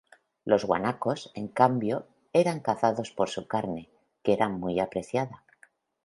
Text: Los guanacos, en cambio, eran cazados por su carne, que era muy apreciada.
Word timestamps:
Los 0.45 0.65
guanacos, 0.65 1.29
en 1.35 1.47
cambio, 1.47 2.07
eran 2.33 2.61
cazados 2.61 3.11
por 3.11 3.29
su 3.29 3.47
carne, 3.47 3.91
que 4.23 4.33
era 4.33 4.49
muy 4.49 4.79
apreciada. 4.79 5.43